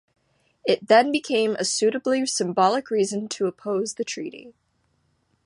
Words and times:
It 0.65 0.87
then 0.87 1.11
became 1.11 1.55
a 1.57 1.63
suitably 1.63 2.25
symbolic 2.25 2.89
reason 2.89 3.27
to 3.27 3.45
oppose 3.45 3.93
the 3.93 4.03
Treaty. 4.03 4.55